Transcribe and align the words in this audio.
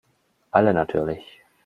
Alle 0.51 0.73
natürlich. 0.73 1.23